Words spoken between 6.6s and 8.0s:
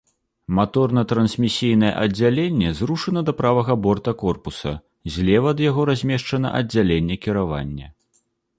аддзяленне кіравання.